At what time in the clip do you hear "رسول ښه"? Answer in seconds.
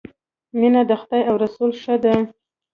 1.43-1.95